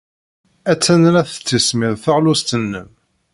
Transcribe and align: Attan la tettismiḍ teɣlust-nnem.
Attan 0.71 1.03
la 1.13 1.21
tettismiḍ 1.29 1.93
teɣlust-nnem. 2.03 2.89